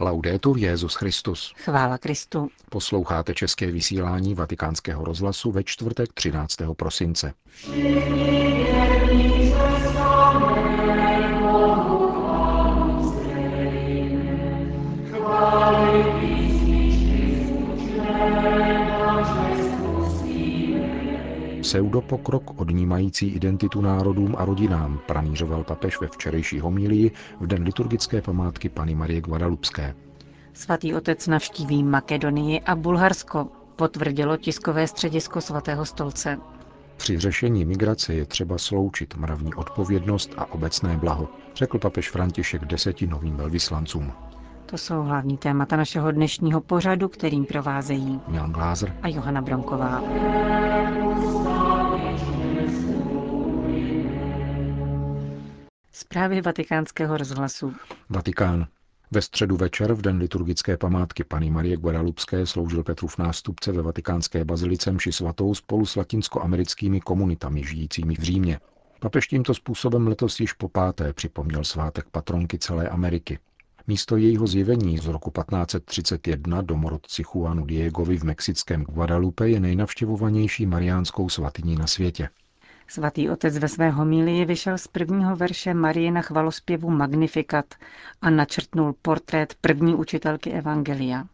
Laudetur 0.00 0.58
Jezus 0.58 0.94
Christus. 0.94 1.52
Chvála 1.56 1.98
Kristu. 1.98 2.48
Posloucháte 2.70 3.34
české 3.34 3.70
vysílání 3.70 4.34
Vatikánského 4.34 5.04
rozhlasu 5.04 5.50
ve 5.50 5.64
čtvrtek 5.64 6.12
13. 6.12 6.56
prosince. 6.76 7.32
Pseudopokrok 21.70 22.60
odnímající 22.60 23.28
identitu 23.28 23.80
národům 23.80 24.34
a 24.38 24.44
rodinám 24.44 25.00
pranířoval 25.06 25.64
papež 25.64 26.00
ve 26.00 26.06
včerejší 26.06 26.60
homílii 26.60 27.10
v 27.40 27.46
den 27.46 27.62
liturgické 27.62 28.22
památky 28.22 28.68
Pany 28.68 28.94
Marie 28.94 29.20
Guadalupské. 29.20 29.94
Svatý 30.52 30.94
otec 30.94 31.26
navštíví 31.26 31.84
Makedonii 31.84 32.60
a 32.60 32.76
Bulharsko, 32.76 33.48
potvrdilo 33.76 34.36
tiskové 34.36 34.86
středisko 34.86 35.40
svatého 35.40 35.84
stolce. 35.86 36.38
Při 36.96 37.18
řešení 37.18 37.64
migrace 37.64 38.14
je 38.14 38.26
třeba 38.26 38.58
sloučit 38.58 39.16
mravní 39.16 39.54
odpovědnost 39.54 40.34
a 40.36 40.52
obecné 40.52 40.96
blaho, 40.96 41.28
řekl 41.54 41.78
papež 41.78 42.10
František 42.10 42.64
deseti 42.64 43.06
novým 43.06 43.36
velvyslancům. 43.36 44.12
To 44.66 44.78
jsou 44.78 45.02
hlavní 45.02 45.38
témata 45.38 45.76
našeho 45.76 46.10
dnešního 46.10 46.60
pořadu, 46.60 47.08
kterým 47.08 47.44
provázejí 47.44 48.20
Milan 48.28 48.52
Glázer 48.52 48.96
a 49.02 49.08
Johana 49.08 49.42
Bronková. 49.42 50.02
Zprávy 56.00 56.40
vatikánského 56.40 57.16
rozhlasu. 57.16 57.74
Vatikán. 58.08 58.66
Ve 59.10 59.22
středu 59.22 59.56
večer 59.56 59.94
v 59.94 60.02
den 60.02 60.18
liturgické 60.18 60.76
památky 60.76 61.24
Pany 61.24 61.50
Marie 61.50 61.76
Guadalupské 61.76 62.46
sloužil 62.46 62.82
Petrův 62.82 63.18
nástupce 63.18 63.72
ve 63.72 63.82
vatikánské 63.82 64.44
bazilice 64.44 64.92
mši 64.92 65.12
svatou 65.12 65.54
spolu 65.54 65.86
s 65.86 65.96
latinskoamerickými 65.96 67.00
komunitami 67.00 67.64
žijícími 67.64 68.14
v 68.14 68.22
Římě. 68.22 68.60
Papež 69.00 69.26
tímto 69.26 69.54
způsobem 69.54 70.06
letos 70.06 70.40
již 70.40 70.52
po 70.52 70.68
páté 70.68 71.12
připomněl 71.12 71.64
svátek 71.64 72.06
patronky 72.10 72.58
celé 72.58 72.88
Ameriky. 72.88 73.38
Místo 73.86 74.16
jejího 74.16 74.46
zjevení 74.46 74.98
z 74.98 75.06
roku 75.06 75.30
1531 75.30 76.62
domorodci 76.62 77.22
Juanu 77.34 77.64
Diegovi 77.64 78.18
v 78.18 78.24
mexickém 78.24 78.82
Guadalupe 78.82 79.48
je 79.48 79.60
nejnavštěvovanější 79.60 80.66
mariánskou 80.66 81.28
svatyní 81.28 81.76
na 81.76 81.86
světě. 81.86 82.28
Svatý 82.90 83.30
otec 83.30 83.58
ve 83.58 83.68
své 83.68 83.90
homílii 83.90 84.44
vyšel 84.44 84.78
z 84.78 84.86
prvního 84.86 85.36
verše 85.36 85.74
Marie 85.74 86.10
na 86.10 86.22
chvalospěvu 86.22 86.90
Magnificat 86.90 87.74
a 88.22 88.30
načrtnul 88.30 88.94
portrét 89.02 89.54
první 89.60 89.94
učitelky 89.94 90.50
Evangelia. 90.50 91.24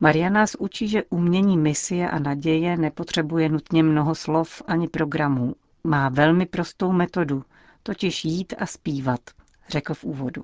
Maria 0.00 0.28
nás 0.30 0.54
učí, 0.58 0.88
že 0.88 1.02
umění 1.10 1.56
misie 1.58 2.10
a 2.10 2.18
naděje 2.18 2.76
nepotřebuje 2.76 3.48
nutně 3.48 3.82
mnoho 3.82 4.14
slov 4.14 4.62
ani 4.66 4.88
programů. 4.88 5.54
Má 5.84 6.08
velmi 6.08 6.46
prostou 6.46 6.92
metodu, 6.92 7.42
totiž 7.82 8.24
jít 8.24 8.54
a 8.58 8.66
zpívat, 8.66 9.20
řekl 9.68 9.94
v 9.94 10.04
úvodu. 10.04 10.42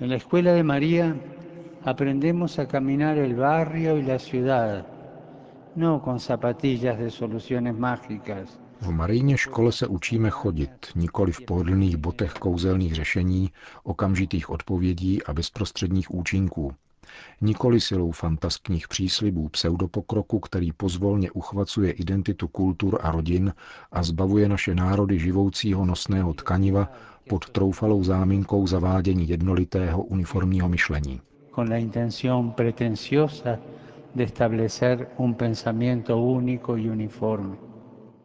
En 0.00 0.10
la 0.10 0.16
escuela 0.16 0.52
de 0.52 0.62
María 0.62 1.16
aprendemos 1.84 2.58
a 2.58 2.66
caminar 2.66 3.18
el 3.18 3.34
barrio 3.34 3.96
y 3.96 4.02
la 4.02 4.18
ciudad, 4.18 4.84
no 5.76 6.00
con 6.00 6.18
zapatillas 6.18 6.98
de 6.98 7.10
soluciones 7.10 7.76
mágicas. 7.76 8.69
V 8.80 8.90
Marijně 8.90 9.38
škole 9.38 9.72
se 9.72 9.86
učíme 9.86 10.30
chodit, 10.30 10.70
nikoli 10.94 11.32
v 11.32 11.40
pohodlných 11.40 11.96
botech 11.96 12.32
kouzelných 12.32 12.94
řešení, 12.94 13.50
okamžitých 13.82 14.50
odpovědí 14.50 15.22
a 15.22 15.32
bezprostředních 15.32 16.14
účinků. 16.14 16.74
Nikoli 17.40 17.80
silou 17.80 18.10
fantaskních 18.10 18.88
příslibů 18.88 19.48
pseudopokroku, 19.48 20.40
který 20.40 20.72
pozvolně 20.72 21.30
uchvacuje 21.30 21.92
identitu 21.92 22.48
kultur 22.48 22.98
a 23.02 23.10
rodin 23.10 23.54
a 23.92 24.02
zbavuje 24.02 24.48
naše 24.48 24.74
národy 24.74 25.18
živoucího 25.18 25.84
nosného 25.84 26.34
tkaniva 26.34 26.92
pod 27.28 27.50
troufalou 27.50 28.04
záminkou 28.04 28.66
zavádění 28.66 29.28
jednolitého 29.28 30.02
uniformního 30.02 30.68
myšlení. 30.68 31.20
con 31.50 31.68
la 31.68 31.78
intención 31.78 32.52
pretenciosa 32.54 33.58
de 34.14 34.24
establecer 34.24 35.10
un 35.18 35.34
pensamiento 35.34 36.16
único 36.16 36.76
y 36.78 36.88
uniforme. 36.88 37.69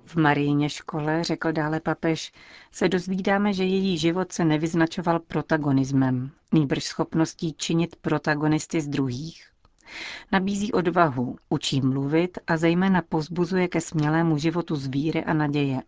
V 0.05 0.15
Marijně 0.15 0.69
škole, 0.69 1.23
řekl 1.23 1.51
dále 1.51 1.79
papež, 1.79 2.31
se 2.71 2.89
dozvídáme, 2.89 3.53
že 3.53 3.63
její 3.63 3.97
život 3.97 4.31
se 4.31 4.45
nevyznačoval 4.45 5.19
protagonismem, 5.19 6.31
nýbrž 6.51 6.83
schopností 6.83 7.53
činit 7.53 7.95
protagonisty 7.95 8.81
z 8.81 8.87
druhých. 8.87 9.47
Nabízí 10.31 10.71
odvahu, 10.71 11.37
učí 11.49 11.81
mluvit 11.81 12.37
a 12.47 12.57
zejména 12.57 13.01
pozbuzuje 13.01 13.67
ke 13.67 13.81
smělému 13.81 14.37
životu 14.37 14.75
z 14.75 14.87
víry 14.87 15.23
a 15.23 15.33
naděje. 15.33 15.81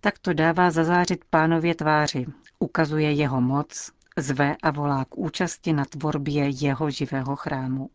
Tak 0.00 0.18
to 0.18 0.32
dává 0.32 0.70
zazářit 0.70 1.24
pánově 1.30 1.74
tváři, 1.74 2.26
ukazuje 2.58 3.12
jeho 3.12 3.40
moc, 3.40 3.92
zve 4.18 4.56
a 4.62 4.70
volá 4.70 5.04
k 5.04 5.18
účasti 5.18 5.72
na 5.72 5.84
tvorbě 5.84 6.48
jeho 6.48 6.90
živého 6.90 7.36
chrámu. 7.36 7.90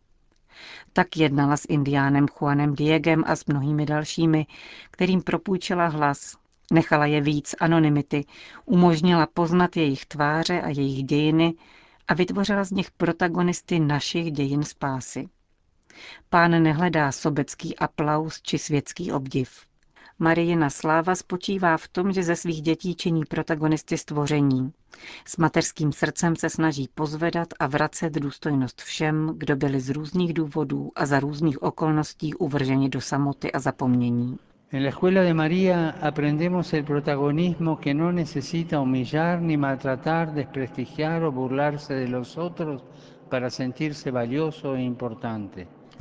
Tak 0.94 1.18
jednala 1.18 1.58
s 1.58 1.66
indiánem 1.70 2.26
Juanem 2.26 2.76
Diegem 2.76 3.24
a 3.28 3.36
s 3.36 3.46
mnohými 3.46 3.86
dalšími, 3.86 4.46
kterým 4.92 5.22
propůjčila 5.22 5.88
hlas, 5.88 6.38
nechala 6.74 7.06
je 7.06 7.22
víc 7.22 7.56
anonymity, 7.60 8.26
umožnila 8.66 9.28
poznat 9.34 9.78
jejich 9.78 10.06
tváře 10.06 10.62
a 10.62 10.70
jejich 10.70 11.04
dějiny 11.04 11.54
a 12.08 12.14
vytvořila 12.14 12.64
z 12.64 12.72
nich 12.72 12.92
protagonisty 12.92 13.80
našich 13.80 14.32
dějin 14.32 14.64
spásy. 14.64 15.30
Pán 16.30 16.64
nehledá 16.64 17.12
sobecký 17.12 17.78
aplaus 17.78 18.42
či 18.42 18.58
světský 18.58 19.12
obdiv. 19.12 19.71
Marijina 20.22 20.70
sláva 20.70 21.16
spočívá 21.16 21.78
v 21.78 21.88
tom, 21.88 22.12
že 22.14 22.24
ze 22.24 22.36
svých 22.36 22.62
dětí 22.62 22.96
činí 22.96 23.26
protagonisty 23.26 23.98
stvoření. 23.98 24.72
S 25.26 25.38
mateřským 25.38 25.92
srdcem 25.92 26.36
se 26.36 26.50
snaží 26.50 26.90
pozvedat 26.96 27.48
a 27.60 27.68
vracet 27.68 28.14
důstojnost 28.14 28.82
všem, 28.82 29.34
kdo 29.38 29.56
byli 29.56 29.80
z 29.80 29.90
různých 29.90 30.34
důvodů 30.34 30.92
a 30.96 31.06
za 31.06 31.20
různých 31.20 31.64
okolností 31.64 32.34
uvrženi 32.34 32.90
do 32.90 33.02
samoty 33.02 33.52
a 33.52 33.60
zapomnění. 33.60 34.38
Escuela 34.74 35.24
de 35.24 35.34
María. 35.34 35.94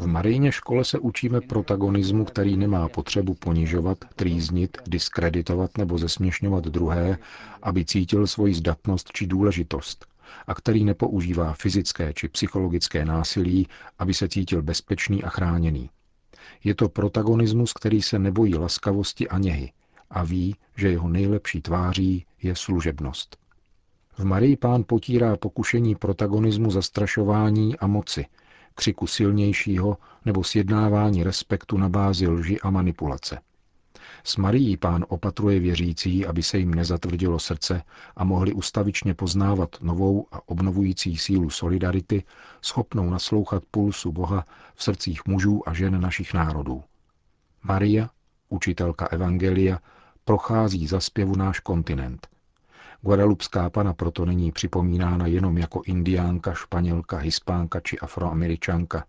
V 0.01 0.07
Marijně 0.07 0.53
škole 0.53 0.85
se 0.85 0.99
učíme 0.99 1.41
protagonismu, 1.41 2.25
který 2.25 2.57
nemá 2.57 2.89
potřebu 2.89 3.35
ponižovat, 3.35 3.99
trýznit, 4.17 4.79
diskreditovat 4.89 5.79
nebo 5.79 5.99
zesměšňovat 5.99 6.65
druhé, 6.65 7.19
aby 7.63 7.85
cítil 7.85 8.27
svoji 8.27 8.55
zdatnost 8.55 9.13
či 9.13 9.27
důležitost, 9.27 10.07
a 10.47 10.55
který 10.55 10.85
nepoužívá 10.85 11.53
fyzické 11.53 12.13
či 12.13 12.29
psychologické 12.29 13.05
násilí, 13.05 13.69
aby 13.99 14.15
se 14.15 14.29
cítil 14.29 14.63
bezpečný 14.63 15.25
a 15.25 15.29
chráněný. 15.29 15.91
Je 16.65 16.75
to 16.75 16.89
protagonismus, 16.89 17.73
který 17.73 18.03
se 18.03 18.19
nebojí 18.19 18.55
laskavosti 18.55 19.29
a 19.29 19.39
něhy 19.39 19.73
a 20.11 20.25
ví, 20.25 20.57
že 20.77 20.91
jeho 20.91 21.09
nejlepší 21.09 21.63
tváří 21.63 22.27
je 22.43 22.57
služebnost. 22.57 23.37
V 24.19 24.25
Marii 24.25 24.57
pán 24.57 24.85
potírá 24.87 25.37
pokušení 25.37 25.95
protagonismu 25.95 26.71
zastrašování 26.71 27.79
a 27.79 27.87
moci, 27.87 28.27
křiku 28.81 29.07
silnějšího 29.07 29.97
nebo 30.25 30.45
sjednávání 30.45 31.23
respektu 31.23 31.79
na 31.79 31.89
bázi 31.89 32.29
lži 32.29 32.61
a 32.61 32.71
manipulace. 32.71 33.41
S 34.25 34.37
Marií 34.37 34.77
pán 34.77 35.05
opatruje 35.09 35.61
věřící, 35.61 36.27
aby 36.27 36.43
se 36.43 36.59
jim 36.59 36.75
nezatvrdilo 36.75 37.39
srdce 37.39 37.83
a 38.17 38.25
mohli 38.25 38.53
ustavičně 38.53 39.15
poznávat 39.15 39.77
novou 39.81 40.27
a 40.33 40.49
obnovující 40.49 41.17
sílu 41.17 41.51
solidarity, 41.51 42.25
schopnou 42.63 43.11
naslouchat 43.11 43.63
pulsu 43.71 44.13
Boha 44.13 44.45
v 44.75 44.83
srdcích 44.83 45.27
mužů 45.27 45.69
a 45.69 45.75
žen 45.75 46.01
našich 46.01 46.35
národů. 46.35 46.83
Maria, 47.63 48.11
učitelka 48.49 49.07
Evangelia, 49.07 49.79
prochází 50.25 50.87
za 50.87 51.01
zpěvu 51.01 51.37
náš 51.37 51.61
kontinent. 51.61 52.29
Guadalupská 53.03 53.71
pana 53.71 53.95
proto 53.95 54.25
není 54.25 54.53
připomínána 54.53 55.27
jenom 55.27 55.59
jako 55.59 55.83
indiánka, 55.87 56.55
španělka, 56.55 57.17
hispánka 57.17 57.81
či 57.81 57.99
afroameričanka. 57.99 59.05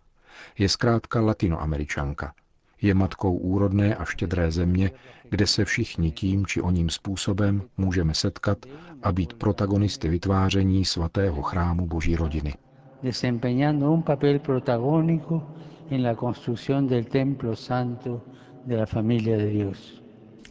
Je 0.60 0.70
zkrátka 0.70 1.22
latinoameričanka. 1.22 2.34
Je 2.82 2.94
matkou 2.94 3.38
úrodné 3.38 3.96
a 3.96 4.06
štědré 4.06 4.52
země, 4.52 4.92
kde 5.30 5.48
se 5.48 5.66
všichni 5.66 6.12
tím 6.12 6.46
či 6.46 6.62
oním 6.62 6.90
způsobem 6.90 7.62
můžeme 7.78 8.14
setkat 8.14 8.58
a 9.04 9.12
být 9.12 9.34
protagonisty 9.34 10.10
vytváření 10.10 10.86
svatého 10.86 11.42
chrámu 11.42 11.88
Boží 11.88 12.16
rodiny. 12.16 12.54
desempeñando 13.02 13.92
un 13.92 14.04
papel 14.04 14.40
protagónico 14.40 15.44
en 15.90 16.04
la 16.04 16.16
construcción 16.16 16.88
del 16.88 17.08
templo 17.08 17.56
santo 17.56 18.24
de 18.66 18.78
la 18.78 18.86
familia 18.86 19.38
de 19.38 19.48
Dios. 19.48 20.01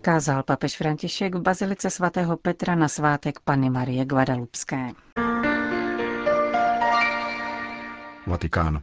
Kázal 0.02 0.42
papež 0.42 0.76
František 0.76 1.34
v 1.34 1.40
bazilice 1.40 1.90
svatého 1.90 2.36
Petra 2.36 2.74
na 2.74 2.88
svátek 2.88 3.40
Panny 3.40 3.70
Marie 3.70 4.04
Guadalupské. 4.04 4.90
Vatikán. 8.26 8.80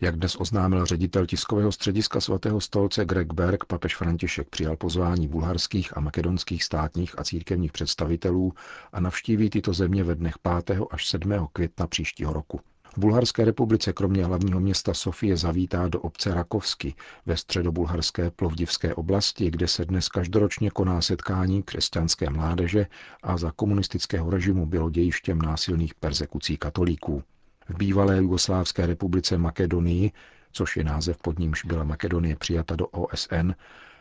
Jak 0.00 0.16
dnes 0.16 0.36
oznámil 0.36 0.86
ředitel 0.86 1.26
tiskového 1.26 1.72
střediska 1.72 2.20
svatého 2.20 2.60
stolce 2.60 3.04
Greg 3.04 3.32
Berg, 3.32 3.64
papež 3.64 3.96
František 3.96 4.48
přijal 4.48 4.76
pozvání 4.76 5.28
bulharských 5.28 5.96
a 5.96 6.00
makedonských 6.00 6.64
státních 6.64 7.18
a 7.18 7.24
církevních 7.24 7.72
představitelů 7.72 8.52
a 8.92 9.00
navštíví 9.00 9.50
tyto 9.50 9.72
země 9.72 10.04
ve 10.04 10.14
dnech 10.14 10.34
5. 10.66 10.78
až 10.90 11.08
7. 11.08 11.48
května 11.52 11.86
příštího 11.86 12.32
roku. 12.32 12.60
V 12.96 12.98
Bulharské 12.98 13.44
republice 13.44 13.92
kromě 13.92 14.24
hlavního 14.24 14.60
města 14.60 14.94
Sofie 14.94 15.36
zavítá 15.36 15.88
do 15.88 16.00
obce 16.00 16.34
Rakovsky 16.34 16.94
ve 17.26 17.36
středobulharské 17.36 18.30
plovdivské 18.30 18.94
oblasti, 18.94 19.50
kde 19.50 19.68
se 19.68 19.84
dnes 19.84 20.08
každoročně 20.08 20.70
koná 20.70 21.02
setkání 21.02 21.62
křesťanské 21.62 22.30
mládeže 22.30 22.86
a 23.22 23.36
za 23.36 23.52
komunistického 23.56 24.30
režimu 24.30 24.66
bylo 24.66 24.90
dějištěm 24.90 25.38
násilných 25.38 25.94
persekucí 25.94 26.56
katolíků. 26.56 27.22
V 27.68 27.76
bývalé 27.76 28.16
Jugoslávské 28.16 28.86
republice 28.86 29.38
Makedonii, 29.38 30.12
což 30.52 30.76
je 30.76 30.84
název 30.84 31.16
pod 31.16 31.38
nímž 31.38 31.64
byla 31.64 31.84
Makedonie 31.84 32.36
přijata 32.36 32.76
do 32.76 32.86
OSN, 32.86 33.52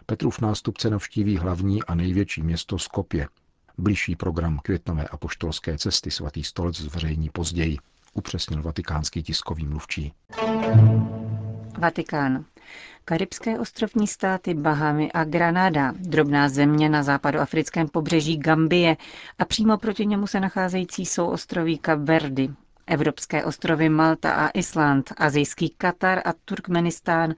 Petrův 0.06 0.40
nástupce 0.40 0.90
navštíví 0.90 1.38
hlavní 1.38 1.84
a 1.84 1.96
největší 1.96 2.42
město 2.42 2.80
Skopje. 2.80 3.28
Bližší 3.78 4.16
program 4.16 4.60
květnové 4.60 5.08
apoštolské 5.08 5.78
cesty 5.78 6.12
svatý 6.12 6.44
stolec 6.44 6.78
zveřejní 6.78 7.30
později, 7.30 7.78
upřesnil 8.14 8.62
vatikánský 8.64 9.24
tiskový 9.24 9.66
mluvčí. 9.66 10.14
Vatikán. 11.78 12.46
Karibské 13.06 13.60
ostrovní 13.60 14.08
státy 14.08 14.54
Bahamy 14.54 15.12
a 15.12 15.24
Granada, 15.24 15.94
drobná 16.00 16.50
země 16.50 16.90
na 16.90 17.04
západoafrickém 17.04 17.88
pobřeží 17.88 18.38
Gambie 18.38 18.98
a 19.40 19.46
přímo 19.46 19.78
proti 19.78 20.06
němu 20.06 20.28
se 20.28 20.40
nacházející 20.40 21.06
souostroví 21.06 21.78
Kap 21.78 22.00
Verdi, 22.00 22.50
Evropské 22.88 23.46
ostrovy 23.46 23.90
Malta 23.90 24.34
a 24.34 24.50
Island, 24.54 25.14
azijský 25.18 25.70
Katar 25.78 26.22
a 26.26 26.34
Turkmenistán 26.46 27.34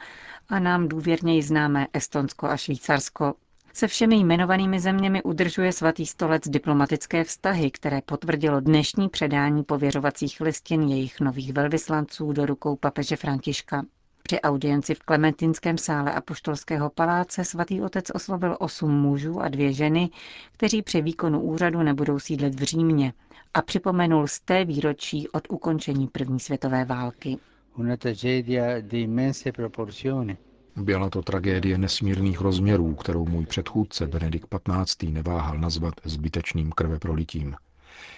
a 0.50 0.60
nám 0.60 0.88
důvěrněji 0.88 1.42
známé 1.44 1.88
Estonsko 1.94 2.48
a 2.48 2.58
Švýcarsko. 2.58 3.34
Se 3.76 3.88
všemi 3.88 4.16
jmenovanými 4.16 4.80
zeměmi 4.80 5.24
udržuje 5.24 5.72
svatý 5.72 6.06
stolec 6.06 6.48
diplomatické 6.48 7.24
vztahy, 7.24 7.72
které 7.72 8.02
potvrdilo 8.02 8.60
dnešní 8.60 9.10
předání 9.10 9.64
pověřovacích 9.64 10.42
listin 10.42 10.82
jejich 10.82 11.20
nových 11.20 11.54
velvyslanců 11.54 12.32
do 12.34 12.46
rukou 12.46 12.76
papeže 12.76 13.16
Františka. 13.16 13.86
Při 14.24 14.42
audienci 14.42 14.96
v 14.96 15.00
Klementinském 15.00 15.78
sále 15.78 16.14
Apoštolského 16.14 16.90
paláce 16.90 17.44
svatý 17.44 17.82
otec 17.82 18.06
oslovil 18.14 18.58
osm 18.60 18.92
mužů 18.92 19.40
a 19.40 19.50
dvě 19.50 19.74
ženy, 19.74 20.10
kteří 20.52 20.82
při 20.82 21.02
výkonu 21.02 21.42
úřadu 21.42 21.84
nebudou 21.84 22.20
sídlet 22.20 22.56
v 22.56 22.64
Římě 22.64 23.14
a 23.54 23.62
připomenul 23.62 24.28
z 24.28 24.40
té 24.40 24.66
výročí 24.66 25.30
od 25.30 25.44
ukončení 25.50 26.08
první 26.08 26.40
světové 26.40 26.86
války. 26.86 27.38
Byla 30.76 31.10
to 31.10 31.22
tragédie 31.22 31.78
nesmírných 31.78 32.42
rozměrů, 32.42 32.96
kterou 32.96 33.26
můj 33.26 33.46
předchůdce 33.46 34.08
Benedikt 34.08 34.48
XV. 34.86 35.04
neváhal 35.04 35.58
nazvat 35.58 35.94
zbytečným 36.04 36.72
krveprolitím. 36.72 37.56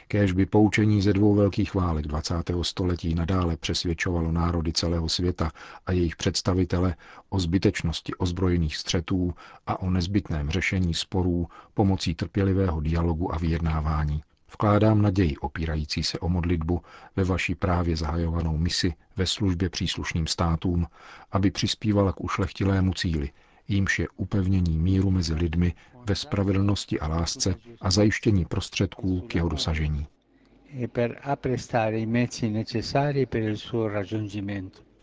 Kéž 0.07 0.31
by 0.31 0.45
poučení 0.45 1.01
ze 1.01 1.13
dvou 1.13 1.35
velkých 1.35 1.73
válek 1.73 2.07
20. 2.07 2.33
století 2.61 3.15
nadále 3.15 3.57
přesvědčovalo 3.57 4.31
národy 4.31 4.73
celého 4.73 5.09
světa 5.09 5.51
a 5.85 5.91
jejich 5.91 6.15
představitele 6.15 6.95
o 7.29 7.39
zbytečnosti 7.39 8.13
ozbrojených 8.15 8.77
střetů 8.77 9.33
a 9.67 9.79
o 9.79 9.89
nezbytném 9.89 10.49
řešení 10.49 10.93
sporů 10.93 11.47
pomocí 11.73 12.15
trpělivého 12.15 12.81
dialogu 12.81 13.33
a 13.35 13.37
vyjednávání. 13.37 14.23
Vkládám 14.55 15.01
naději 15.01 15.37
opírající 15.37 16.03
se 16.03 16.19
o 16.19 16.29
modlitbu 16.29 16.81
ve 17.15 17.23
vaší 17.23 17.55
právě 17.55 17.97
zahajovanou 17.97 18.57
misi 18.57 18.93
ve 19.15 19.25
službě 19.25 19.69
příslušným 19.69 20.27
státům, 20.27 20.87
aby 21.31 21.51
přispívala 21.51 22.13
k 22.13 22.21
ušlechtilému 22.21 22.93
cíli, 22.93 23.29
jímž 23.67 23.99
je 23.99 24.07
upevnění 24.17 24.77
míru 24.77 25.11
mezi 25.11 25.33
lidmi 25.33 25.73
ve 26.05 26.15
spravedlnosti 26.15 26.99
a 26.99 27.07
lásce 27.07 27.55
a 27.81 27.91
zajištění 27.91 28.45
prostředků 28.45 29.21
k 29.21 29.35
jeho 29.35 29.49
dosažení. 29.49 30.07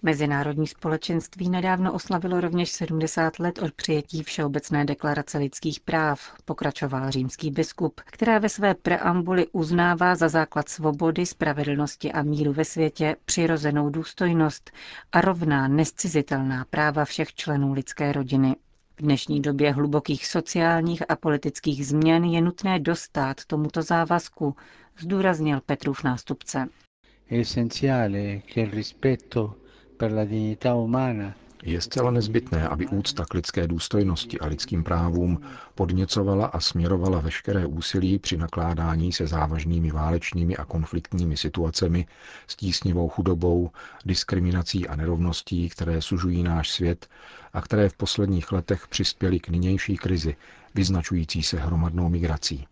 Mezinárodní 0.04 0.66
společenství 0.66 1.50
nedávno 1.50 1.92
oslavilo 1.92 2.40
rovněž 2.40 2.70
70 2.70 3.38
let 3.38 3.58
od 3.62 3.72
přijetí 3.72 4.22
Všeobecné 4.22 4.84
deklarace 4.84 5.38
lidských 5.38 5.80
práv, 5.80 6.20
pokračoval 6.44 7.10
římský 7.10 7.50
biskup, 7.50 8.00
která 8.04 8.38
ve 8.38 8.48
své 8.48 8.74
preambuli 8.74 9.46
uznává 9.52 10.14
za 10.14 10.28
základ 10.28 10.68
svobody, 10.68 11.26
spravedlnosti 11.26 12.12
a 12.12 12.22
míru 12.22 12.52
ve 12.52 12.64
světě 12.64 13.16
přirozenou 13.24 13.90
důstojnost 13.90 14.70
a 15.12 15.20
rovná, 15.20 15.68
nescizitelná 15.68 16.64
práva 16.70 17.04
všech 17.04 17.34
členů 17.34 17.72
lidské 17.72 18.12
rodiny. 18.12 18.56
V 18.96 19.02
dnešní 19.02 19.40
době 19.40 19.72
hlubokých 19.72 20.26
sociálních 20.26 21.10
a 21.10 21.16
politických 21.16 21.86
změn 21.86 22.24
je 22.24 22.40
nutné 22.40 22.78
dostat 22.78 23.44
tomuto 23.46 23.82
závazku, 23.82 24.56
zdůraznil 24.98 25.60
Petrův 25.66 26.04
nástupce. 26.04 26.68
Je 27.30 27.44
zcela 31.80 32.10
nezbytné, 32.10 32.68
aby 32.68 32.86
úcta 32.86 33.24
k 33.24 33.34
lidské 33.34 33.66
důstojnosti 33.66 34.38
a 34.40 34.46
lidským 34.46 34.84
právům 34.84 35.40
podněcovala 35.74 36.46
a 36.46 36.60
směrovala 36.60 37.20
veškeré 37.20 37.66
úsilí 37.66 38.18
při 38.18 38.36
nakládání 38.36 39.12
se 39.12 39.26
závažnými 39.26 39.90
válečnými 39.90 40.56
a 40.56 40.64
konfliktními 40.64 41.36
situacemi, 41.36 42.06
s 42.46 42.56
tísnivou 42.56 43.08
chudobou, 43.08 43.70
diskriminací 44.04 44.88
a 44.88 44.96
nerovností, 44.96 45.68
které 45.68 46.02
sužují 46.02 46.42
náš 46.42 46.70
svět 46.70 47.08
a 47.52 47.60
které 47.60 47.88
v 47.88 47.96
posledních 47.96 48.52
letech 48.52 48.88
přispěly 48.88 49.40
k 49.40 49.48
nynější 49.48 49.96
krizi, 49.96 50.36
vyznačující 50.74 51.42
se 51.42 51.58
hromadnou 51.58 52.08
migrací. 52.08 52.66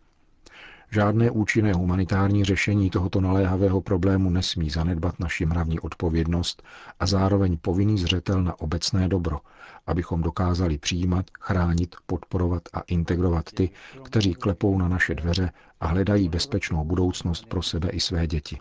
Žádné 0.92 1.30
účinné 1.30 1.72
humanitární 1.72 2.44
řešení 2.44 2.90
tohoto 2.90 3.20
naléhavého 3.20 3.80
problému 3.80 4.30
nesmí 4.30 4.70
zanedbat 4.70 5.20
naši 5.20 5.46
mravní 5.46 5.80
odpovědnost 5.80 6.62
a 7.00 7.06
zároveň 7.06 7.56
povinný 7.56 7.98
zřetel 7.98 8.42
na 8.42 8.60
obecné 8.60 9.08
dobro, 9.08 9.40
abychom 9.86 10.22
dokázali 10.22 10.78
přijímat, 10.78 11.26
chránit, 11.40 11.96
podporovat 12.06 12.62
a 12.72 12.80
integrovat 12.80 13.44
ty, 13.52 13.70
kteří 14.02 14.34
klepou 14.34 14.78
na 14.78 14.88
naše 14.88 15.14
dveře 15.14 15.50
a 15.80 15.86
hledají 15.86 16.28
bezpečnou 16.28 16.84
budoucnost 16.84 17.46
pro 17.46 17.62
sebe 17.62 17.88
i 17.90 18.00
své 18.00 18.26
děti. 18.26 18.58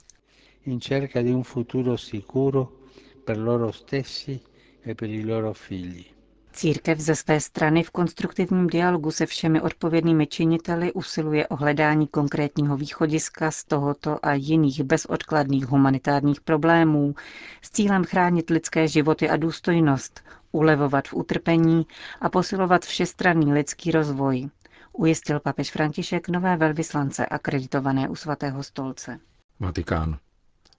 In 0.66 0.80
cerca 0.82 1.22
di 1.22 1.34
un 1.34 1.44
futuro 1.44 1.98
sicuro 1.98 2.72
per 3.26 3.38
loro 3.38 3.72
stessi 3.74 4.40
e 4.86 4.96
per 4.96 5.10
i 5.10 5.26
loro 5.26 5.54
figli. 5.54 6.19
Církev 6.60 7.00
ze 7.00 7.16
své 7.16 7.40
strany 7.40 7.84
v 7.84 7.92
konstruktivním 7.92 8.68
dialogu 8.68 9.12
se 9.12 9.26
všemi 9.26 9.62
odpovědnými 9.62 10.28
činiteli 10.28 10.94
usiluje 10.94 11.48
o 11.48 11.56
hledání 11.56 12.08
konkrétního 12.08 12.78
východiska 12.78 13.52
z 13.52 13.64
tohoto 13.64 14.26
a 14.26 14.34
jiných 14.34 14.84
bezodkladných 14.84 15.66
humanitárních 15.66 16.42
problémů 16.42 17.16
s 17.62 17.72
cílem 17.72 18.04
chránit 18.04 18.50
lidské 18.50 18.88
životy 18.88 19.30
a 19.30 19.38
důstojnost, 19.38 20.24
ulevovat 20.52 21.08
v 21.08 21.14
utrpení 21.14 21.86
a 22.22 22.30
posilovat 22.30 22.86
všestranný 22.86 23.54
lidský 23.54 23.92
rozvoj, 23.92 24.50
ujistil 24.94 25.40
papež 25.40 25.72
František 25.72 26.30
nové 26.30 26.58
velvyslance 26.58 27.26
akreditované 27.26 28.10
u 28.10 28.16
svatého 28.16 28.64
stolce. 28.64 29.20
Vatikán. 29.60 30.18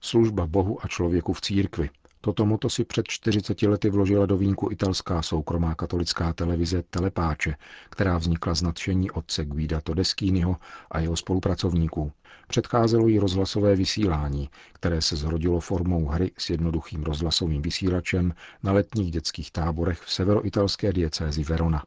Služba 0.01 0.47
Bohu 0.47 0.85
a 0.85 0.89
člověku 0.89 1.33
v 1.33 1.41
církvi. 1.41 1.91
Toto 2.23 2.47
moto 2.47 2.71
si 2.71 2.85
před 2.85 3.09
40 3.09 3.62
lety 3.62 3.91
vložila 3.91 4.27
do 4.27 4.37
vínku 4.37 4.69
italská 4.73 5.23
soukromá 5.23 5.75
katolická 5.75 6.33
televize 6.33 6.83
Telepáče, 6.91 7.55
která 7.91 8.19
vznikla 8.19 8.55
z 8.55 8.62
nadšení 8.62 9.11
otce 9.11 9.45
Guida 9.45 9.81
Todeschiniho 9.81 10.57
a 10.91 11.00
jeho 11.00 11.17
spolupracovníků. 11.17 12.12
Předcházelo 12.49 13.09
jí 13.09 13.19
rozhlasové 13.19 13.77
vysílání, 13.77 14.50
které 14.73 15.03
se 15.03 15.17
zrodilo 15.17 15.61
formou 15.61 16.07
hry 16.07 16.31
s 16.39 16.50
jednoduchým 16.50 17.03
rozhlasovým 17.03 17.62
vysílačem 17.62 18.35
na 18.62 18.73
letních 18.73 19.11
dětských 19.11 19.50
táborech 19.50 20.00
v 20.00 20.12
severoitalské 20.12 20.93
diecézi 20.93 21.45
Verona. 21.45 21.83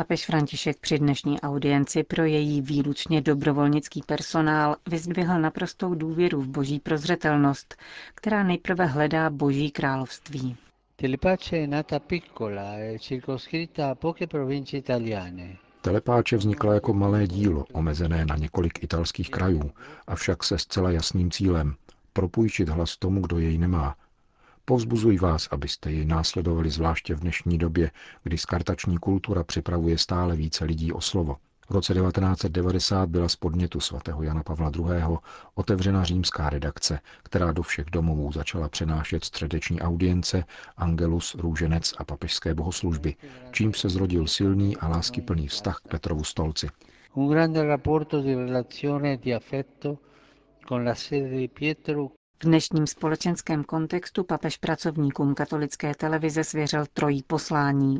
Papež 0.00 0.26
František 0.26 0.78
při 0.80 0.98
dnešní 0.98 1.40
audienci 1.40 2.02
pro 2.02 2.24
její 2.24 2.62
výlučně 2.62 3.20
dobrovolnický 3.20 4.02
personál 4.06 4.76
vyzdvihl 4.90 5.40
naprostou 5.40 5.94
důvěru 5.94 6.42
v 6.42 6.46
boží 6.48 6.80
prozřetelnost, 6.80 7.76
která 8.14 8.42
nejprve 8.42 8.86
hledá 8.86 9.30
boží 9.30 9.70
království. 9.70 10.56
Telepáče 15.82 16.36
vznikla 16.36 16.74
jako 16.74 16.94
malé 16.94 17.26
dílo, 17.26 17.64
omezené 17.72 18.24
na 18.26 18.36
několik 18.36 18.82
italských 18.82 19.30
krajů, 19.30 19.70
avšak 20.06 20.44
se 20.44 20.58
zcela 20.58 20.90
jasným 20.90 21.30
cílem 21.30 21.74
propůjčit 22.12 22.68
hlas 22.68 22.96
tomu, 22.96 23.20
kdo 23.20 23.38
jej 23.38 23.58
nemá, 23.58 23.94
Povzbuzuji 24.70 25.18
vás, 25.18 25.48
abyste 25.50 25.92
ji 25.92 26.04
následovali 26.04 26.70
zvláště 26.70 27.14
v 27.14 27.20
dnešní 27.20 27.58
době, 27.58 27.90
kdy 28.22 28.38
skartační 28.38 28.98
kultura 28.98 29.44
připravuje 29.44 29.98
stále 29.98 30.36
více 30.36 30.64
lidí 30.64 30.92
o 30.92 31.00
slovo. 31.00 31.36
V 31.68 31.70
roce 31.70 31.94
1990 31.94 33.08
byla 33.08 33.28
z 33.28 33.36
podnětu 33.36 33.80
svatého 33.80 34.22
Jana 34.22 34.42
Pavla 34.42 34.70
II. 34.76 35.16
otevřena 35.54 36.04
římská 36.04 36.50
redakce, 36.50 37.00
která 37.22 37.52
do 37.52 37.62
všech 37.62 37.84
domovů 37.84 38.32
začala 38.32 38.68
přenášet 38.68 39.24
středeční 39.24 39.80
audience, 39.80 40.44
angelus, 40.76 41.34
růženec 41.34 41.94
a 41.98 42.04
papežské 42.04 42.54
bohoslužby, 42.54 43.14
čím 43.52 43.74
se 43.74 43.88
zrodil 43.88 44.26
silný 44.26 44.76
a 44.76 44.88
láskyplný 44.88 45.48
vztah 45.48 45.80
k 45.84 45.88
Petrovu 45.88 46.24
stolci. 46.24 46.68
Un 47.14 47.28
grande 47.28 47.64
rapporto 47.64 48.22
di 48.22 48.34
relazione 48.34 49.16
di 49.16 49.34
affetto 49.34 49.98
con 50.68 50.84
la 50.84 50.94
sede 50.94 51.28
di 51.28 51.48
Pietro 51.48 52.19
v 52.40 52.44
dnešním 52.46 52.86
společenském 52.86 53.64
kontextu 53.64 54.24
papež 54.24 54.56
pracovníkům 54.56 55.34
katolické 55.34 55.94
televize 55.94 56.44
svěřil 56.44 56.84
trojí 56.92 57.22
poslání. 57.22 57.98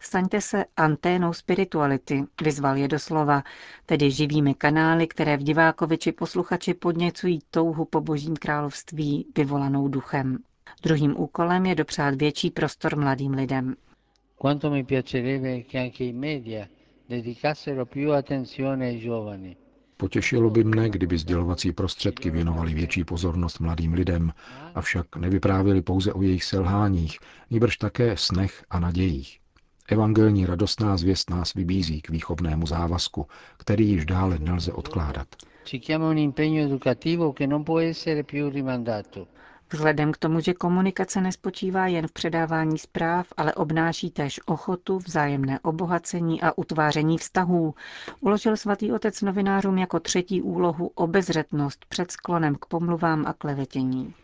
Staňte 0.00 0.40
se 0.40 0.64
anténou 0.76 1.32
spirituality, 1.32 2.24
vyzval 2.42 2.76
je 2.76 2.88
doslova, 2.88 3.42
tedy 3.86 4.10
živými 4.10 4.54
kanály, 4.54 5.06
které 5.06 5.36
v 5.36 5.42
divákovi 5.42 5.98
či 5.98 6.12
posluchači 6.12 6.74
podněcují 6.74 7.38
touhu 7.50 7.84
po 7.84 8.00
božím 8.00 8.36
království 8.36 9.26
vyvolanou 9.36 9.88
duchem. 9.88 10.38
Druhým 10.82 11.20
úkolem 11.20 11.66
je 11.66 11.74
dopřát 11.74 12.14
větší 12.14 12.50
prostor 12.50 12.96
mladým 12.96 13.32
lidem. 13.32 13.74
Quanto 14.40 14.70
mi 14.70 14.84
piacerebbe 14.84 15.62
che 15.62 15.78
anche 15.80 16.04
i 16.04 16.12
media 16.12 16.66
dedicassero 17.08 17.86
più 17.86 18.12
attenzione 18.12 18.86
ai 18.86 18.98
giovani. 19.00 19.56
Potěšilo 19.96 20.50
by 20.50 20.64
mne, 20.64 20.90
kdyby 20.90 21.18
sdělovací 21.18 21.72
prostředky 21.72 22.30
věnovali 22.30 22.74
větší 22.74 23.04
pozornost 23.04 23.58
mladým 23.58 23.92
lidem, 23.92 24.32
avšak 24.74 25.16
nevyprávěli 25.16 25.82
pouze 25.82 26.12
o 26.12 26.22
jejich 26.22 26.44
selháních, 26.44 27.18
níbrž 27.50 27.76
také 27.76 28.16
snech 28.16 28.64
a 28.70 28.80
nadějích. 28.80 29.40
Evangelní 29.88 30.46
radostná 30.46 30.96
zvěst 30.96 31.30
nás 31.30 31.54
vybízí 31.54 32.00
k 32.00 32.10
výchovnému 32.10 32.66
závazku, 32.66 33.26
který 33.56 33.88
již 33.88 34.06
dále 34.06 34.38
nelze 34.38 34.72
odkládat. 34.72 35.28
Ci 35.64 35.80
un 35.96 36.18
impegno 36.18 36.60
educativo 36.60 37.32
che 37.32 37.46
non 37.46 37.64
può 37.64 37.80
essere 37.80 38.22
più 38.22 38.50
rimandato. 38.50 39.26
Vzhledem 39.74 40.12
k 40.12 40.16
tomu, 40.18 40.40
že 40.40 40.54
komunikace 40.54 41.20
nespočívá 41.20 41.86
jen 41.86 42.06
v 42.06 42.12
předávání 42.12 42.78
zpráv, 42.78 43.26
ale 43.36 43.54
obnáší 43.54 44.10
též 44.10 44.40
ochotu, 44.46 44.98
vzájemné 44.98 45.60
obohacení 45.60 46.42
a 46.42 46.58
utváření 46.58 47.18
vztahů, 47.18 47.74
uložil 48.20 48.56
svatý 48.56 48.92
otec 48.92 49.22
novinářům 49.22 49.78
jako 49.78 50.00
třetí 50.00 50.42
úlohu 50.42 50.90
obezřetnost 50.94 51.84
před 51.88 52.10
sklonem 52.10 52.54
k 52.54 52.66
pomluvám 52.66 53.26
a 53.26 53.32
klevetění. 53.32 54.14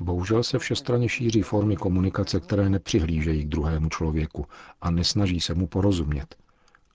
Bohužel 0.00 0.42
se 0.42 0.58
všestranně 0.58 1.08
šíří 1.08 1.42
formy 1.42 1.76
komunikace, 1.76 2.40
které 2.40 2.68
nepřihlížejí 2.70 3.44
k 3.44 3.48
druhému 3.48 3.88
člověku 3.88 4.46
a 4.80 4.90
nesnaží 4.90 5.40
se 5.40 5.54
mu 5.54 5.66
porozumět. 5.66 6.47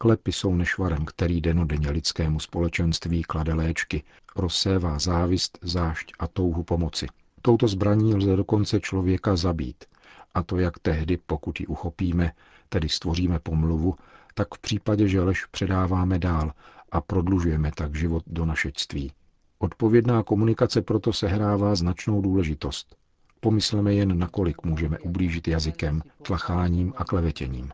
Klepy 0.04 0.32
jsou 0.32 0.56
nešvarem, 0.56 1.06
který 1.06 1.42
denodenně 1.42 1.90
lidskému 1.90 2.40
společenství 2.40 3.24
klade 3.24 3.54
léčky, 3.54 4.04
rozsévá 4.36 5.00
závist, 5.00 5.58
zášť 5.62 6.14
a 6.20 6.28
touhu 6.28 6.64
pomoci. 6.64 7.08
Touto 7.42 7.68
zbraní 7.68 8.16
lze 8.16 8.36
dokonce 8.36 8.80
člověka 8.80 9.36
zabít. 9.36 9.86
A 10.34 10.44
to 10.44 10.58
jak 10.58 10.80
tehdy, 10.80 11.18
pokud 11.18 11.60
ji 11.60 11.66
uchopíme, 11.68 12.32
tedy 12.70 12.90
stvoříme 12.90 13.40
pomluvu, 13.40 13.96
tak 14.34 14.48
v 14.56 14.60
případě, 14.60 15.08
že 15.08 15.22
lež 15.22 15.46
předáváme 15.46 16.20
dál 16.20 16.52
a 16.92 17.02
prodlužujeme 17.02 17.72
tak 17.76 17.96
život 17.96 18.24
do 18.28 18.46
našečství. 18.46 19.12
Odpovědná 19.60 20.24
komunikace 20.24 20.82
proto 20.82 21.14
sehrává 21.14 21.76
značnou 21.76 22.22
důležitost. 22.22 22.96
Pomysleme 23.40 23.94
jen, 23.94 24.20
nakolik 24.20 24.64
můžeme 24.64 25.00
ublížit 25.00 25.48
jazykem, 25.48 26.02
tlacháním 26.22 26.94
a 26.98 27.04
klevetěním. 27.04 27.72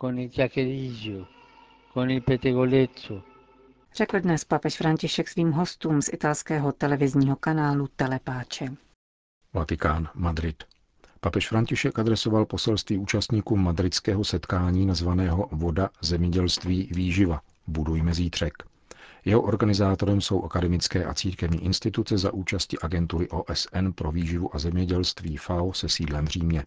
Con 0.00 0.16
pettegolezzo. 0.36 1.37
Řekl 3.94 4.20
dnes 4.20 4.44
papež 4.44 4.76
František 4.76 5.28
svým 5.28 5.52
hostům 5.52 6.02
z 6.02 6.08
italského 6.12 6.72
televizního 6.72 7.36
kanálu 7.36 7.88
Telepáče. 7.96 8.66
Vatikán, 9.52 10.08
Madrid. 10.14 10.64
Papež 11.20 11.48
František 11.48 11.98
adresoval 11.98 12.46
poselství 12.46 12.98
účastníkům 12.98 13.64
madridského 13.64 14.24
setkání 14.24 14.86
nazvaného 14.86 15.48
Voda, 15.52 15.90
zemědělství, 16.02 16.88
výživa. 16.92 17.40
Budujme 17.66 18.14
zítřek. 18.14 18.52
Jeho 19.24 19.42
organizátorem 19.42 20.20
jsou 20.20 20.44
akademické 20.44 21.04
a 21.04 21.14
církevní 21.14 21.64
instituce 21.64 22.18
za 22.18 22.32
účasti 22.32 22.78
agentury 22.78 23.28
OSN 23.28 23.90
pro 23.94 24.12
výživu 24.12 24.54
a 24.54 24.58
zemědělství 24.58 25.36
FAO 25.36 25.72
se 25.72 25.88
sídlem 25.88 26.26
v 26.26 26.28
Římě. 26.28 26.64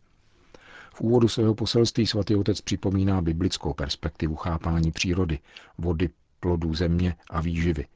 V 0.93 1.01
úvodu 1.01 1.27
svého 1.27 1.55
poselství 1.55 2.07
svatý 2.07 2.36
otec 2.36 2.62
připomíná 2.62 3.21
biblickou 3.21 3.74
perspektivu 3.74 4.36
chápání 4.36 4.91
přírody, 4.91 5.39
vody, 5.77 6.10
plodů 6.39 6.74
země 6.74 7.15
a 7.29 7.41
výživy. 7.41 7.88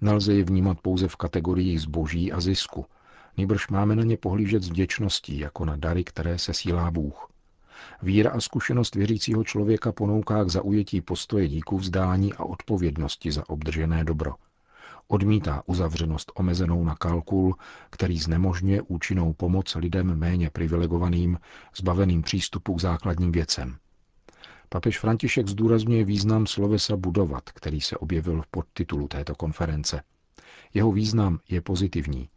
Nelze 0.00 0.34
je 0.34 0.44
vnímat 0.44 0.80
pouze 0.80 1.08
v 1.08 1.16
kategoriích 1.16 1.80
zboží 1.80 2.32
a 2.32 2.40
zisku. 2.40 2.86
Nýbrž 3.36 3.68
máme 3.68 3.96
na 3.96 4.02
ně 4.02 4.16
pohlížet 4.16 4.62
s 4.62 4.68
vděčností, 4.68 5.38
jako 5.38 5.64
na 5.64 5.76
dary, 5.76 6.04
které 6.04 6.38
se 6.38 6.54
sílá 6.54 6.90
Bůh. 6.90 7.30
Víra 8.02 8.30
a 8.30 8.40
zkušenost 8.40 8.94
věřícího 8.94 9.44
člověka 9.44 9.92
ponouká 9.92 10.44
k 10.44 10.50
zaujetí 10.50 11.00
postoje 11.00 11.48
díku 11.48 11.78
vzdání 11.78 12.34
a 12.34 12.44
odpovědnosti 12.44 13.32
za 13.32 13.48
obdržené 13.48 14.04
dobro– 14.04 14.34
Odmítá 15.08 15.62
uzavřenost 15.66 16.32
omezenou 16.34 16.84
na 16.84 16.94
kalkul, 16.94 17.56
který 17.90 18.18
znemožňuje 18.18 18.82
účinnou 18.82 19.32
pomoc 19.32 19.74
lidem 19.74 20.18
méně 20.18 20.50
privilegovaným, 20.50 21.38
zbaveným 21.76 22.22
přístupu 22.22 22.74
k 22.74 22.80
základním 22.80 23.32
věcem. 23.32 23.76
Papež 24.68 24.98
František 24.98 25.48
zdůrazňuje 25.48 26.04
význam 26.04 26.46
slovesa 26.46 26.96
budovat, 26.96 27.50
který 27.50 27.80
se 27.80 27.96
objevil 27.96 28.42
v 28.42 28.46
podtitulu 28.46 29.08
této 29.08 29.34
konference. 29.34 30.02
Jeho 30.74 30.92
význam 30.92 31.38
je 31.48 31.60
pozitivní. 31.60 32.28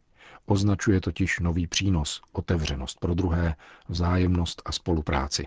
Označuje 0.46 1.02
totiž 1.02 1.40
nový 1.40 1.68
přínos, 1.68 2.22
otevřenost 2.32 3.00
pro 3.00 3.14
druhé, 3.14 3.56
vzájemnost 3.88 4.62
a 4.66 4.72
spolupráci. 4.72 5.46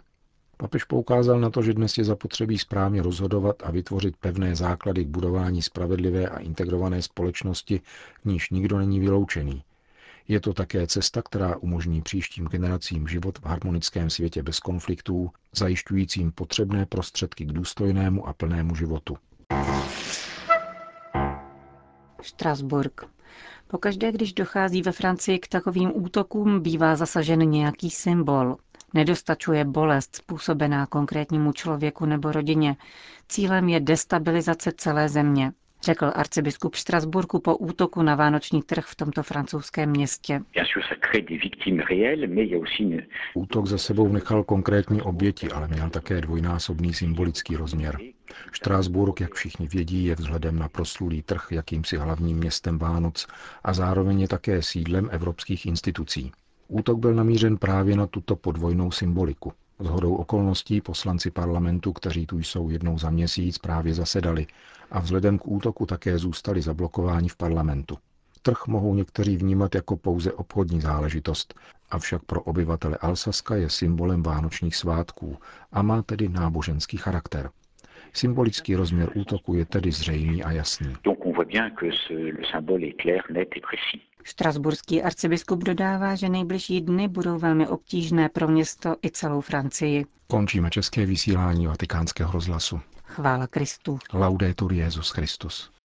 Papež 0.62 0.84
poukázal 0.84 1.40
na 1.40 1.50
to, 1.50 1.62
že 1.62 1.74
dnes 1.74 1.98
je 1.98 2.04
zapotřebí 2.04 2.58
správně 2.58 3.02
rozhodovat 3.02 3.56
a 3.64 3.70
vytvořit 3.70 4.16
pevné 4.16 4.56
základy 4.56 5.04
k 5.04 5.08
budování 5.08 5.62
spravedlivé 5.62 6.28
a 6.28 6.38
integrované 6.38 7.02
společnosti, 7.02 7.80
v 8.22 8.24
níž 8.24 8.50
nikdo 8.50 8.78
není 8.78 9.00
vyloučený. 9.00 9.62
Je 10.28 10.40
to 10.40 10.52
také 10.52 10.86
cesta, 10.86 11.22
která 11.22 11.56
umožní 11.56 12.02
příštím 12.02 12.46
generacím 12.46 13.08
život 13.08 13.38
v 13.38 13.44
harmonickém 13.44 14.10
světě 14.10 14.42
bez 14.42 14.60
konfliktů, 14.60 15.30
zajišťujícím 15.56 16.32
potřebné 16.32 16.86
prostředky 16.86 17.44
k 17.44 17.52
důstojnému 17.52 18.28
a 18.28 18.32
plnému 18.32 18.74
životu. 18.74 19.16
Štrasburg. 22.22 23.00
Pokaždé, 23.66 24.12
když 24.12 24.32
dochází 24.32 24.82
ve 24.82 24.92
Francii 24.92 25.38
k 25.38 25.48
takovým 25.48 25.90
útokům, 25.94 26.60
bývá 26.60 26.96
zasažen 26.96 27.50
nějaký 27.50 27.90
symbol. 27.90 28.56
Nedostačuje 28.94 29.64
bolest 29.64 30.16
způsobená 30.16 30.86
konkrétnímu 30.86 31.52
člověku 31.52 32.06
nebo 32.06 32.32
rodině. 32.32 32.76
Cílem 33.28 33.68
je 33.68 33.80
destabilizace 33.80 34.72
celé 34.76 35.08
země, 35.08 35.52
řekl 35.82 36.12
arcibiskup 36.14 36.74
Štrasburku 36.74 37.40
po 37.40 37.56
útoku 37.56 38.02
na 38.02 38.14
vánoční 38.14 38.62
trh 38.62 38.84
v 38.86 38.96
tomto 38.96 39.22
francouzském 39.22 39.90
městě. 39.90 40.40
Útok 43.34 43.66
za 43.66 43.78
sebou 43.78 44.08
nechal 44.08 44.44
konkrétní 44.44 45.02
oběti, 45.02 45.48
ale 45.48 45.68
měl 45.68 45.90
také 45.90 46.20
dvojnásobný 46.20 46.94
symbolický 46.94 47.56
rozměr. 47.56 47.98
Štrásburg, 48.52 49.20
jak 49.20 49.34
všichni 49.34 49.68
vědí, 49.68 50.04
je 50.04 50.14
vzhledem 50.14 50.58
na 50.58 50.68
proslulý 50.68 51.22
trh 51.22 51.46
jakýmsi 51.50 51.96
hlavním 51.96 52.36
městem 52.36 52.78
Vánoc 52.78 53.26
a 53.64 53.72
zároveň 53.72 54.20
je 54.20 54.28
také 54.28 54.62
sídlem 54.62 55.08
evropských 55.12 55.66
institucí. 55.66 56.32
Útok 56.74 56.98
byl 56.98 57.14
namířen 57.14 57.56
právě 57.56 57.96
na 57.96 58.06
tuto 58.06 58.36
podvojnou 58.36 58.90
symboliku. 58.90 59.52
S 59.80 59.86
hodou 59.86 60.14
okolností 60.14 60.80
poslanci 60.80 61.30
parlamentu, 61.30 61.92
kteří 61.92 62.26
tu 62.26 62.38
jsou 62.38 62.70
jednou 62.70 62.98
za 62.98 63.10
měsíc, 63.10 63.58
právě 63.58 63.94
zasedali 63.94 64.46
a 64.90 65.00
vzhledem 65.00 65.38
k 65.38 65.48
útoku 65.48 65.86
také 65.86 66.18
zůstali 66.18 66.62
zablokováni 66.62 67.28
v 67.28 67.36
parlamentu. 67.36 67.98
Trh 68.42 68.66
mohou 68.66 68.94
někteří 68.94 69.36
vnímat 69.36 69.74
jako 69.74 69.96
pouze 69.96 70.32
obchodní 70.32 70.80
záležitost, 70.80 71.54
avšak 71.90 72.22
pro 72.22 72.42
obyvatele 72.42 72.96
Alsaska 72.96 73.54
je 73.56 73.70
symbolem 73.70 74.22
vánočních 74.22 74.76
svátků 74.76 75.36
a 75.72 75.82
má 75.82 76.02
tedy 76.02 76.28
náboženský 76.28 76.96
charakter. 76.96 77.50
Symbolický 78.12 78.74
rozměr 78.76 79.10
útoku 79.14 79.54
je 79.54 79.64
tedy 79.64 79.92
zřejmý 79.92 80.42
a 80.44 80.52
jasný. 80.52 80.96
Štrasburský 84.24 85.02
arcibiskup 85.02 85.64
dodává, 85.64 86.14
že 86.14 86.28
nejbližší 86.28 86.80
dny 86.80 87.08
budou 87.08 87.38
velmi 87.38 87.68
obtížné 87.68 88.28
pro 88.28 88.48
město 88.48 88.96
i 89.04 89.10
celou 89.10 89.40
Francii. 89.40 90.04
Končíme 90.26 90.70
české 90.70 91.06
vysílání 91.06 91.66
vatikánského 91.66 92.32
rozhlasu. 92.32 92.80
Chvála 93.04 93.46
Kristu. 93.46 93.98
Laudetur 94.12 94.72
Jezus 94.72 95.10
Christus. 95.10 95.70